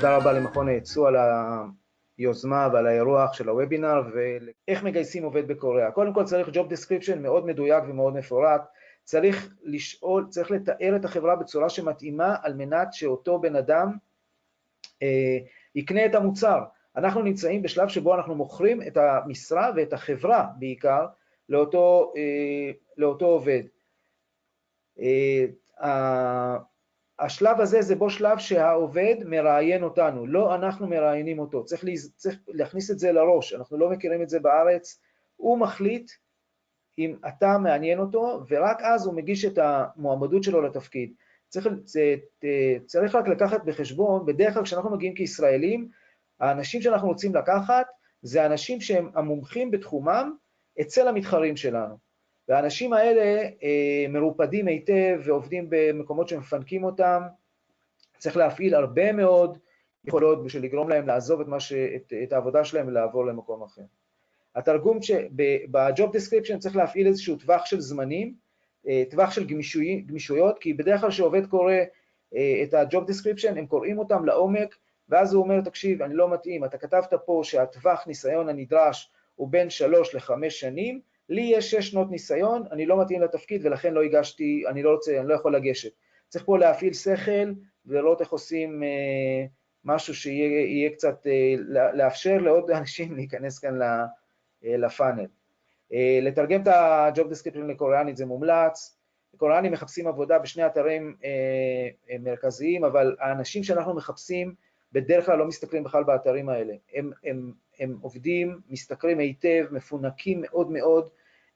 [0.00, 1.16] תודה רבה למכון הייצוא על
[2.18, 5.90] היוזמה ועל האירוח של הוובינר ואיך מגייסים עובד בקוריאה.
[5.90, 8.62] קודם כל צריך job description מאוד מדויק ומאוד מפורט,
[9.04, 13.92] צריך לשאול, צריך לתאר את החברה בצורה שמתאימה על מנת שאותו בן אדם
[15.02, 15.38] אה,
[15.74, 16.62] יקנה את המוצר.
[16.96, 21.06] אנחנו נמצאים בשלב שבו אנחנו מוכרים את המשרה ואת החברה בעיקר
[21.48, 23.62] לאותו, אה, לאותו עובד.
[25.00, 26.56] אה,
[27.18, 32.12] השלב הזה זה בו שלב שהעובד מראיין אותנו, לא אנחנו מראיינים אותו, צריך, להז...
[32.16, 35.00] צריך להכניס את זה לראש, אנחנו לא מכירים את זה בארץ,
[35.36, 36.10] הוא מחליט
[36.98, 41.12] אם אתה מעניין אותו, ורק אז הוא מגיש את המועמדות שלו לתפקיד.
[41.48, 41.68] צריך,
[42.86, 45.88] צריך רק לקחת בחשבון, בדרך כלל כשאנחנו מגיעים כישראלים,
[46.40, 47.86] האנשים שאנחנו רוצים לקחת
[48.22, 50.32] זה אנשים שהם המומחים בתחומם
[50.80, 52.07] אצל המתחרים שלנו.
[52.48, 57.22] והאנשים האלה אה, מרופדים היטב ועובדים במקומות שמפנקים אותם.
[58.18, 59.58] צריך להפעיל הרבה מאוד
[60.04, 61.72] יכולות בשביל לגרום להם לעזוב את, ש...
[61.72, 63.82] את, את העבודה שלהם ולעבור למקום אחר.
[64.54, 64.98] התרגום
[65.70, 68.34] ב-job description צריך להפעיל איזשהו טווח של זמנים,
[68.88, 71.72] אה, טווח של גמישוי, גמישויות, כי בדרך כלל כשעובד קורא
[72.36, 74.76] אה, את ה-job description, הם קוראים אותם לעומק,
[75.08, 79.70] ואז הוא אומר, תקשיב, אני לא מתאים, אתה כתבת פה שהטווח ניסיון הנדרש הוא בין
[79.70, 84.64] שלוש לחמש שנים, לי יש שש שנות ניסיון, אני לא מתאים לתפקיד ולכן לא הגשתי,
[84.68, 85.90] אני לא רוצה, אני לא יכול לגשת.
[86.28, 87.52] צריך פה להפעיל שכל
[87.86, 89.46] ולראות איך עושים אה,
[89.84, 91.54] משהו שיהיה קצת, אה,
[91.94, 94.06] לאפשר לעוד אנשים להיכנס כאן אה,
[94.64, 95.26] לפאנל.
[95.92, 98.98] אה, לתרגם את ה-job description לקוריאנית זה מומלץ.
[99.36, 101.30] קוריאנים מחפשים עבודה בשני אתרים אה,
[102.10, 104.54] אה, מרכזיים, אבל האנשים שאנחנו מחפשים
[104.92, 106.74] בדרך כלל לא מסתכלים בכלל באתרים האלה.
[106.94, 111.08] הם, הם, הם עובדים, משתכרים היטב, מפונקים מאוד מאוד,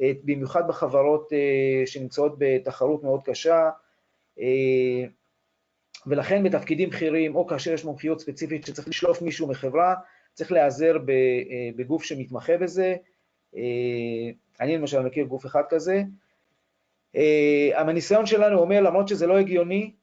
[0.00, 3.70] במיוחד בחברות אה, שנמצאות בתחרות מאוד קשה,
[4.40, 5.04] אה,
[6.06, 9.94] ולכן בתפקידים בכירים, או כאשר יש מומחיות ספציפית שצריך לשלוף מישהו מחברה,
[10.34, 10.96] צריך להיעזר
[11.76, 12.96] בגוף שמתמחה בזה.
[14.60, 16.02] אני למשל מכיר גוף אחד כזה.
[17.74, 19.94] הניסיון שלנו אומר, למרות שזה לא הגיוני,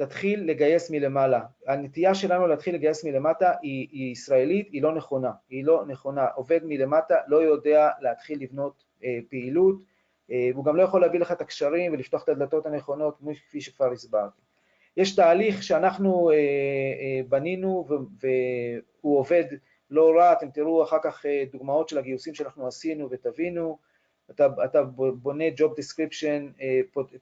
[0.00, 1.40] תתחיל לגייס מלמעלה.
[1.66, 5.30] הנטייה שלנו להתחיל לגייס מלמטה היא, היא ישראלית, היא לא נכונה.
[5.50, 6.26] היא לא נכונה.
[6.26, 9.76] עובד מלמטה לא יודע להתחיל לבנות אה, פעילות,
[10.30, 13.18] אה, והוא גם לא יכול להביא לך את הקשרים ולפתוח את הדלתות הנכונות,
[13.48, 14.40] כפי שכבר הסברתי.
[14.96, 17.86] יש תהליך שאנחנו אה, בנינו
[18.20, 19.44] והוא עובד
[19.90, 23.78] לא רע, אתם תראו אחר כך דוגמאות של הגיוסים שאנחנו עשינו ותבינו,
[24.30, 24.82] אתה, אתה
[25.22, 26.62] בונה job description,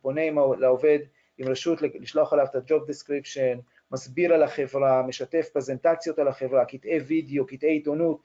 [0.01, 0.23] פונה
[0.59, 0.99] לעובד
[1.39, 3.61] עם רשות לשלוח עליו את ה-job description,
[3.91, 8.21] מסביר על החברה, משתף פרזנטציות על החברה, קטעי וידאו, קטעי עיתונות.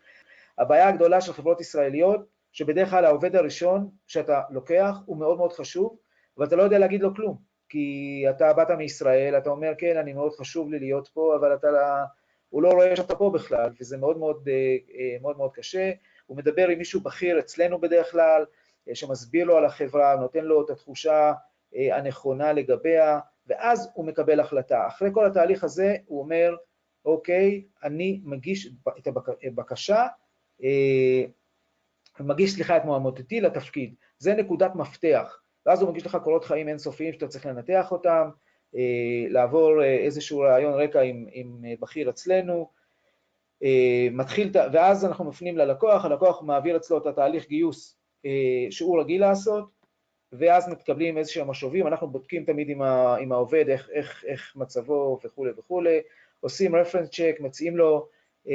[0.57, 5.97] הבעיה הגדולה של חברות ישראליות שבדרך כלל העובד הראשון שאתה לוקח הוא מאוד מאוד חשוב,
[6.37, 7.37] ואתה לא יודע להגיד לו כלום,
[7.69, 11.67] כי אתה באת מישראל, אתה אומר, כן, אני מאוד חשוב לי להיות פה, אבל אתה,
[12.49, 14.53] הוא לא רואה שאתה פה בכלל, וזה מאוד מאוד, אה,
[14.99, 15.91] אה, מאוד, מאוד קשה.
[16.25, 18.45] הוא מדבר עם מישהו בכיר אצלנו בדרך כלל,
[18.89, 21.33] אה, שמסביר לו על החברה, נותן לו את התחושה
[21.75, 24.87] הנכונה לגביה, ואז הוא מקבל החלטה.
[24.87, 26.55] אחרי כל התהליך הזה הוא אומר,
[27.05, 29.07] אוקיי, אני מגיש את
[29.43, 30.07] הבקשה,
[32.19, 33.95] מגיש, סליחה, את מועמדותי לתפקיד.
[34.17, 35.43] זה נקודת מפתח.
[35.65, 38.29] ואז הוא מגיש לך קורות חיים אינסופיים שאתה צריך לנתח אותם,
[38.75, 42.83] אה, לעבור אה, איזשהו רעיון רקע עם, עם אה, בכיר אצלנו,
[44.11, 47.97] מתחיל, ואז אנחנו מפנים ללקוח, הלקוח מעביר אצלו את התהליך גיוס
[48.69, 49.69] שהוא רגיל לעשות,
[50.37, 55.19] ואז מתקבלים איזשהם משובים, אנחנו בודקים תמיד עם, ה, עם העובד איך, איך, איך מצבו
[55.25, 55.99] וכולי וכולי,
[56.39, 58.07] עושים רפרנס צ'ק, מציעים לו
[58.47, 58.53] אה,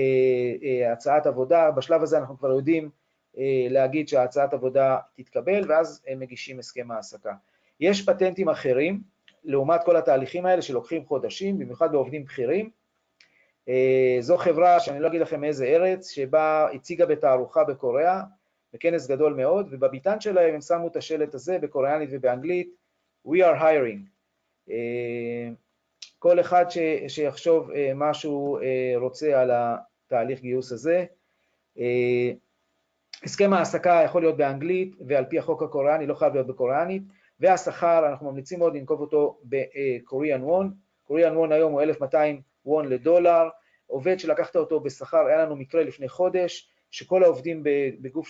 [0.62, 2.90] אה, הצעת עבודה, בשלב הזה אנחנו כבר יודעים
[3.38, 7.32] אה, להגיד שהצעת עבודה תתקבל, ואז הם מגישים הסכם העסקה.
[7.80, 9.00] יש פטנטים אחרים,
[9.44, 12.70] לעומת כל התהליכים האלה שלוקחים חודשים, במיוחד בעובדים בכירים.
[13.68, 18.22] אה, זו חברה, שאני לא אגיד לכם מאיזה ארץ, שבה הציגה בתערוכה בקוריאה,
[18.72, 22.74] בכנס גדול מאוד, ובביטן שלהם הם שמו את השלט הזה בקוריאנית ובאנגלית,
[23.26, 24.00] We are hiring.
[24.70, 25.48] אה,
[26.18, 26.78] כל אחד ש,
[27.08, 28.58] שיחשוב מה שהוא
[28.96, 31.04] רוצה על התהליך גיוס הזה.
[33.22, 37.02] הסכם העסקה יכול להיות באנגלית ועל פי החוק הקוריאני לא חייב להיות בקוריאנית,
[37.40, 40.72] והשכר אנחנו ממליצים מאוד לנקוב אותו בקוריאן וון,
[41.04, 43.48] קוריאן וון היום הוא 1,200 וון לדולר,
[43.86, 47.62] עובד שלקחת אותו בשכר, היה לנו מקרה לפני חודש, שכל העובדים
[48.00, 48.28] בגוף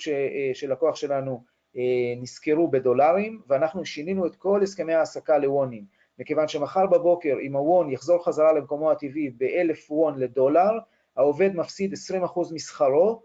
[0.55, 1.45] של לקוח שלנו
[1.77, 1.83] אה,
[2.21, 5.85] נזכרו בדולרים, ואנחנו שינינו את כל הסכמי ההעסקה לוונים,
[6.19, 10.79] מכיוון שמחר בבוקר אם הוון יחזור חזרה למקומו הטבעי ב-1,000 וון לדולר,
[11.17, 11.95] העובד מפסיד
[12.25, 13.23] 20% משכרו,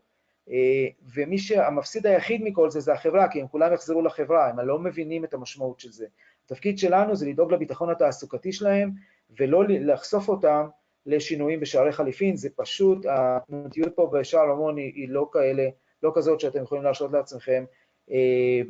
[0.49, 4.79] אה, ומי שהמפסיד היחיד מכל זה זה החברה, כי הם כולם יחזרו לחברה, הם לא
[4.79, 6.05] מבינים את המשמעות של זה.
[6.45, 8.91] התפקיד שלנו זה לדאוג לביטחון התעסוקתי שלהם
[9.39, 10.67] ולא לחשוף אותם
[11.05, 15.69] לשינויים בשערי חליפין, זה פשוט, התנודתיות פה בשער המון היא, היא לא כאלה,
[16.03, 17.63] לא כזאת שאתם יכולים להרשות לעצמכם
[18.11, 18.61] אה,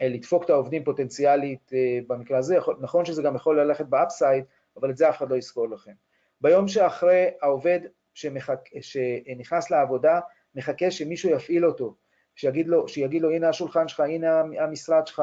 [0.00, 4.44] לדפוק את העובדים פוטנציאלית אה, במקרה הזה, נכון שזה גם יכול ללכת ב upside,
[4.76, 5.92] אבל את זה אף אחד לא יזכור לכם.
[6.40, 7.80] ביום שאחרי העובד
[8.14, 10.20] שמחק, שנכנס לעבודה,
[10.54, 11.94] מחכה שמישהו יפעיל אותו,
[12.34, 15.22] שיגיד לו, שיגיד לו הנה השולחן שלך, הנה המשרד שלך,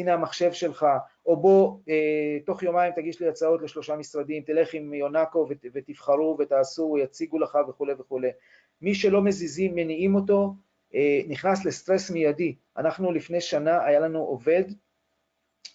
[0.00, 0.86] הנה המחשב שלך,
[1.26, 6.36] או בוא, אה, תוך יומיים תגיש לי הצעות לשלושה משרדים, תלך עם יונקו ות, ותבחרו
[6.38, 8.28] ותעשו, יציגו לך וכולי וכולי.
[8.82, 10.54] מי שלא מזיזים, מניעים אותו,
[10.94, 12.54] אה, נכנס לסטרס מיידי.
[12.76, 14.64] אנחנו לפני שנה, היה לנו עובד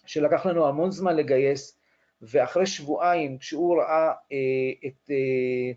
[0.06, 1.78] שלקח לנו המון זמן לגייס,
[2.22, 5.72] ואחרי שבועיים, כשהוא ראה אה, את, אה,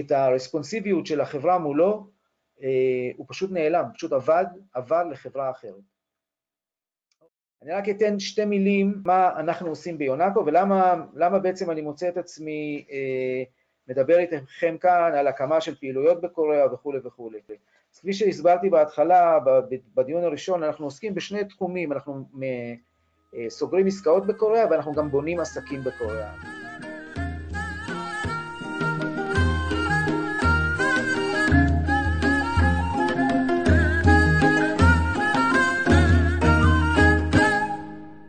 [0.00, 2.10] את הרספונסיביות של החברה מולו,
[2.62, 4.44] אה, הוא פשוט נעלם, פשוט עבד,
[4.74, 5.97] עבר לחברה אחרת.
[7.62, 12.84] אני רק אתן שתי מילים מה אנחנו עושים ביונקו ולמה בעצם אני מוצא את עצמי
[12.90, 13.42] אה,
[13.88, 17.38] מדבר איתכם כאן על הקמה של פעילויות בקוריאה וכולי וכולי.
[17.94, 19.38] אז כפי שהסברתי בהתחלה,
[19.94, 22.24] בדיון הראשון, אנחנו עוסקים בשני תחומים, אנחנו
[23.34, 26.57] אה, סוגרים עסקאות בקוריאה ואנחנו גם בונים עסקים בקוריאה.